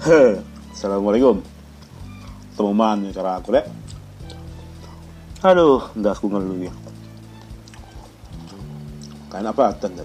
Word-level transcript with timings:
Assalamualaikum. 0.00 1.44
Teman 2.56 3.12
cara 3.12 3.36
aku 3.36 3.52
deh 3.52 3.64
Aduh, 5.44 5.92
ndak 5.92 6.16
aku 6.16 6.32
ngeluh 6.32 6.68
ya. 6.68 6.72
Kayak 9.28 9.52
apa 9.52 9.76
tanda 9.76 10.04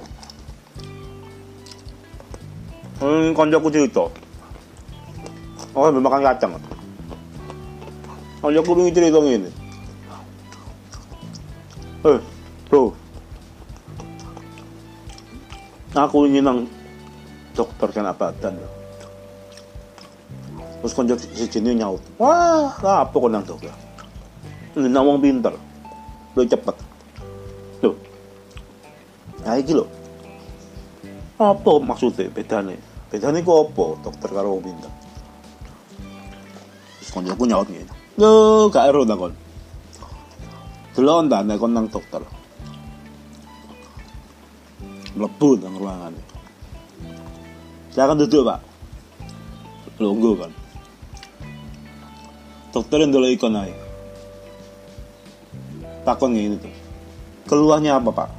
Hmm, 2.99 3.31
konjoku 3.35 3.71
cerita. 3.71 4.07
Oh, 5.71 5.91
makan 5.91 6.23
kacang. 6.27 6.59
Konjoku 8.43 8.71
pengen 8.75 8.95
cerita 8.95 9.19
ini 9.23 9.51
Eh, 12.03 12.19
bro. 12.67 12.91
Aku 15.95 16.27
ini 16.27 16.43
nang 16.43 16.67
dokter 17.55 17.87
kan 17.95 18.11
apa 18.11 18.35
tanda 18.43 18.74
Konjak 20.93 21.17
si 21.17 21.49
Cini 21.49 21.73
nyaut. 21.73 22.03
Wah, 22.21 22.69
apa 22.77 23.15
kok 23.15 23.31
nang 23.31 23.41
ya? 23.63 23.73
Ini 24.77 24.85
nang 24.91 25.09
wong 25.09 25.17
pinter. 25.17 25.55
Lu 26.37 26.45
cepet. 26.45 26.75
Loh. 27.81 27.95
Nah, 29.41 29.57
iki 29.57 29.73
lho. 29.73 29.87
Apa 31.41 31.81
maksudnya 31.81 32.29
bedane? 32.29 32.77
Bedane 33.09 33.41
kok 33.41 33.71
apa 33.71 33.85
dokter 34.05 34.29
karo 34.29 34.59
wong 34.59 34.63
pinter? 34.67 34.91
Terus 37.01 37.09
konjakku 37.09 37.43
nyaut 37.49 37.65
ngene. 37.65 37.93
Yo, 38.21 38.69
gak 38.69 38.91
ero 38.91 39.01
nang 39.07 39.17
kon. 39.17 39.33
Delok 40.93 41.19
ndak 41.25 41.41
nek 41.49 41.57
kon 41.57 41.73
nang 41.73 41.87
dokter. 41.89 42.21
Mlebu 45.15 45.49
nang 45.63 45.73
ruangan. 45.79 46.13
Silakan 47.95 48.19
duduk, 48.21 48.43
Pak. 48.43 48.59
Lunggu 49.95 50.35
kan 50.35 50.51
dokter 52.75 52.99
yang 52.99 53.15
dulu 53.15 53.31
ikon 53.31 53.55
naik 53.55 53.71
takon 56.03 56.35
ini 56.35 56.59
tuh 56.59 56.75
keluarnya 57.47 57.95
apa 57.95 58.11
pak 58.11 58.29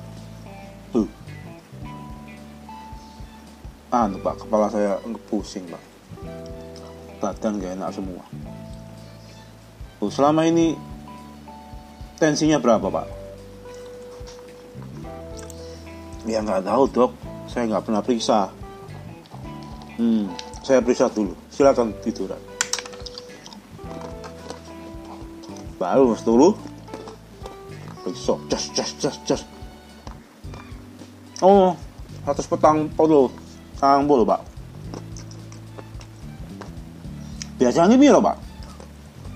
tuh 0.93 1.09
anu 3.89 4.21
pak 4.21 4.37
kepala 4.45 4.69
saya 4.69 5.01
pusing 5.33 5.65
pak 5.73 5.81
badan 7.17 7.57
gak 7.57 7.81
enak 7.81 7.91
semua 7.97 8.21
tuh 9.97 10.13
selama 10.13 10.45
ini 10.45 10.77
tensinya 12.21 12.61
berapa 12.61 12.93
pak 12.93 13.09
ya 16.29 16.45
nggak 16.45 16.69
tahu 16.69 16.85
dok 16.93 17.13
saya 17.49 17.73
nggak 17.73 17.89
pernah 17.89 18.05
periksa 18.05 18.53
hmm 19.97 20.29
saya 20.61 20.85
periksa 20.85 21.09
dulu 21.09 21.33
silakan 21.49 21.97
tiduran 22.05 22.56
baru 25.77 26.13
mas 26.13 26.25
turu 26.25 26.57
periksa 28.01 28.35
jas 28.49 28.65
jas 28.73 28.91
jas 28.97 29.17
jas. 29.29 29.43
Oh 31.45 31.77
atas 32.25 32.49
petang 32.49 32.89
puluh 32.97 33.29
tang 33.77 34.09
bolu 34.09 34.25
pak. 34.25 34.41
Biasanya 37.61 37.97
biar 37.97 38.21
pak? 38.21 38.37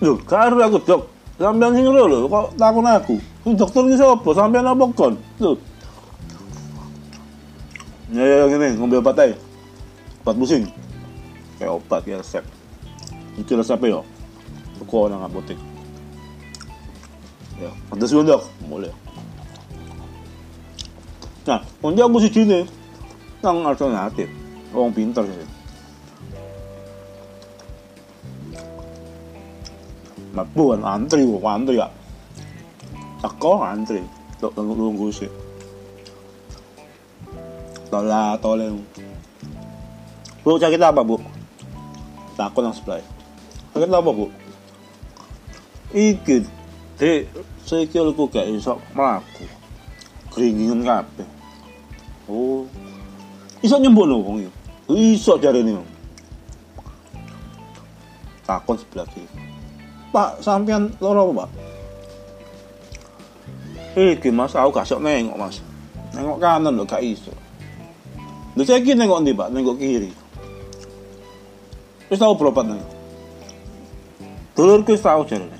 Loh, 0.00 0.16
karo 0.24 0.61
aku 0.64 0.80
dok. 0.84 1.02
Sampean 1.41 1.72
sing 1.72 1.88
lho 1.88 2.28
kok 2.28 2.52
takon 2.56 2.84
aku? 2.84 3.16
Dokter 3.56 3.84
iki 3.88 3.96
sapa 3.96 4.30
sampean 4.36 4.68
apa 4.68 4.84
kon? 4.92 5.16
Lho 5.41 5.56
ya 8.11 8.24
ya 8.27 8.44
ngene 8.48 8.77
ngombe 8.80 8.96
obat 9.00 9.20
ae. 9.20 9.33
Obat 10.24 10.34
pusing. 10.36 10.64
Kayak 11.61 11.80
obat 11.80 12.02
ya 12.08 12.16
resep. 12.20 12.44
Itu 13.36 13.57
resepnya 13.57 14.01
yo. 14.01 14.01
Aku 14.80 15.08
nang 15.08 15.20
apotek 15.24 15.70
ya 17.60 17.70
sih 18.08 18.24
dok. 18.24 18.42
Boleh. 18.66 18.92
Nah 21.44 21.60
untuk 21.84 22.08
aku 22.08 22.18
sih 22.24 22.32
sini 22.32 22.64
nang 23.44 23.64
alternatif. 23.64 24.28
Orang 24.72 24.94
pintar 24.94 25.26
sih. 25.26 25.48
Mabuan 30.30 30.86
antri 30.86 31.26
kok 31.26 31.42
antri 31.42 31.82
ya 31.82 31.90
Teko 33.20 33.60
antri? 33.60 34.00
Dok 34.40 34.56
nunggu 34.56 35.12
sih. 35.12 35.28
Tola 37.90 38.38
tole. 38.38 38.72
Bu 40.40 40.56
sakit 40.56 40.80
apa 40.80 41.04
bu? 41.04 41.20
Takut 42.38 42.64
yang 42.64 42.72
sebelah. 42.72 43.04
Sakit 43.77 43.90
apa 43.92 44.08
bu? 44.08 44.32
Iki 45.90 46.59
Dek 47.00 47.33
sikilku 47.64 48.28
gak 48.28 48.44
iso 48.44 48.77
mlaku. 48.92 49.48
Keringingan 50.36 50.84
kabeh. 50.84 51.28
Oh. 52.28 52.68
Iso 53.64 53.80
nyembono 53.80 54.20
wong 54.20 54.44
iki. 54.44 54.52
Iso 55.16 55.40
jarene. 55.40 55.80
Takon 58.44 58.77
sebelah 58.77 59.08
kiri. 59.08 59.33
Pak, 60.10 60.44
sampean 60.44 60.90
loro 61.00 61.30
apa, 61.30 61.46
Pak? 61.46 61.50
Iki 63.94 64.28
Mas, 64.34 64.58
aku 64.58 64.74
gak 64.74 64.84
sok 64.90 65.00
nengok, 65.00 65.39
Mas. 65.39 65.62
Nengok 66.12 66.36
kanan 66.42 66.74
lho 66.74 66.84
gak 66.84 67.00
iso. 67.00 67.30
Lho 68.58 68.62
saiki 68.66 68.92
nengok 68.98 69.22
ndi, 69.22 69.33
Pak? 69.33 69.48
Nengok 69.55 69.78
kiri. 69.78 70.10
Wis 72.10 72.18
tau 72.18 72.34
berobat 72.34 72.66
nang. 72.66 72.83
Dulurku 74.58 74.98
wis 74.98 75.00
tau 75.00 75.22
jarene. 75.22 75.59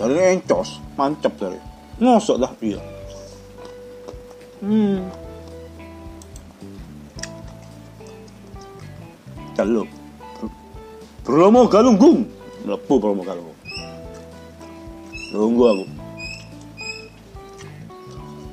Dari 0.00 0.16
encos, 0.32 0.80
mancap 0.96 1.36
dari. 1.36 1.60
Ngosok 2.00 2.40
dah 2.40 2.52
dia. 2.56 2.80
Hmm. 4.64 5.04
Celup. 9.52 9.84
Bromo 11.20 11.68
galunggung. 11.68 12.24
Melepuh 12.64 12.96
Bromo 12.96 13.20
galunggung. 13.20 13.60
Nunggu 15.36 15.64
aku. 15.68 15.84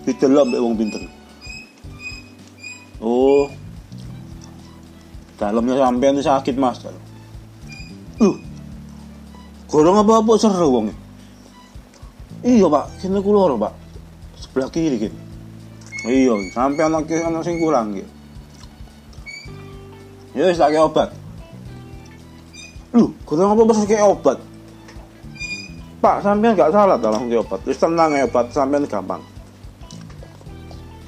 Dicelok 0.03 0.51
mbek 0.51 0.59
wong 0.59 0.75
pinter. 0.75 1.01
Oh. 2.99 3.47
Dalamnya 5.39 5.79
sampean 5.79 6.19
sakit 6.19 6.59
mas. 6.59 6.83
Loh. 8.19 8.35
Gorong 9.71 10.03
apa-apa 10.03 10.35
seru 10.35 10.75
wongnya. 10.75 11.06
Iya 12.47 12.71
pak, 12.71 12.85
sini 13.03 13.19
keluar 13.19 13.51
pak, 13.59 13.75
sebelah 14.39 14.71
kiri 14.71 14.95
gitu. 14.95 15.17
Iya, 16.07 16.31
sampai 16.55 16.87
anak 16.87 17.11
anak 17.11 17.43
sing 17.43 17.59
kurang 17.59 17.99
gitu. 17.99 18.07
Ya 20.31 20.47
wis 20.47 20.55
tak 20.55 20.71
obat. 20.79 21.11
Lu, 22.95 23.11
kurang 23.27 23.51
apa 23.51 23.67
besar 23.67 23.83
kayak 23.83 24.07
obat? 24.07 24.39
Pak, 25.99 26.23
sampean 26.23 26.55
nggak 26.55 26.71
salah 26.71 26.95
dalam 26.95 27.27
ke 27.27 27.35
obat. 27.35 27.59
Terus 27.67 27.83
tenang 27.83 28.15
ya 28.15 28.23
obat, 28.23 28.47
sampean 28.55 28.87
gampang. 28.87 29.19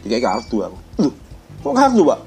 Tiga 0.04 0.20
kartu 0.20 0.68
aku. 0.68 0.78
Lu, 1.00 1.10
kok 1.64 1.72
kartu 1.72 2.04
pak? 2.04 2.20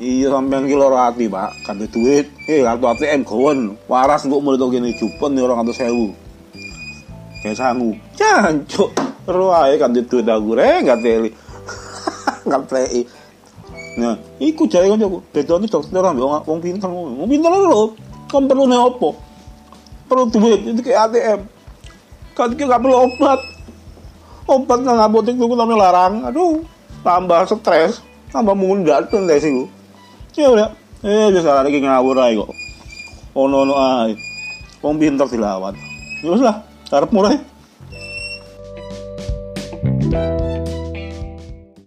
Iya 0.00 0.32
sampean 0.32 0.64
ki 0.64 0.78
loro 0.78 0.96
ati, 0.96 1.28
Pak. 1.28 1.50
Kan 1.66 1.76
duit. 1.76 2.30
Eh, 2.48 2.64
kartu 2.64 2.88
ATM 2.88 3.26
kawan. 3.26 3.76
Waras 3.84 4.24
kok 4.24 4.40
mulai 4.40 4.64
gini 4.72 4.96
cupon 4.96 5.36
nih 5.36 5.44
orang 5.44 5.60
atau 5.66 5.76
sewu 5.76 6.08
kayak 7.44 7.56
sangu. 7.58 7.94
Jancuk. 8.18 8.90
Ro 9.28 9.52
ae 9.52 9.76
kan 9.76 9.92
duit 9.92 10.26
aku. 10.26 10.56
Re 10.56 10.82
nggak 10.84 10.98
teli. 11.04 11.30
Nggak 12.48 12.64
teli 12.70 13.02
nah 13.98 14.14
iku 14.38 14.70
jaya 14.70 14.94
kan 14.94 15.02
aku. 15.02 15.18
Bedone 15.34 15.66
dokter 15.66 15.98
ambil 15.98 16.30
wong 16.30 16.42
wong 16.46 16.58
pinter. 16.62 16.86
Wong 16.86 17.26
pinter 17.26 17.50
lho. 17.50 17.98
Kan 18.30 18.46
perlu 18.46 18.70
nih 18.70 18.78
opo 18.78 19.18
perlu 20.08 20.30
duit. 20.32 20.64
Itu 20.64 20.80
kayak 20.80 21.12
ATM 21.12 21.40
kan 22.38 22.54
kita 22.54 22.70
nggak 22.70 22.82
perlu 22.86 22.96
obat. 23.10 23.40
Obat 24.48 24.80
nang 24.80 25.02
apotek 25.02 25.36
tuh 25.36 25.50
namanya 25.52 25.90
larang. 25.90 26.14
Aduh 26.30 26.62
tambah 27.02 27.42
stres. 27.50 28.00
Tambah 28.30 28.54
mundat 28.54 29.10
tuh 29.10 29.24
sih 29.40 29.66
ya 30.38 30.54
udah. 30.54 30.70
Eh 31.02 31.34
bisa 31.34 31.58
lagi 31.58 31.82
ngawur 31.82 32.22
aja 32.22 32.38
kok. 32.38 32.50
Ono 33.34 33.66
ono 33.66 33.74
aja 33.74 34.14
wong 34.78 34.94
pinter 34.96 35.26
dilawan. 35.26 35.74
Ya 36.22 36.34
lah 36.38 36.67
Harap 36.88 37.12
murah 37.12 37.36
ya. 37.36 37.57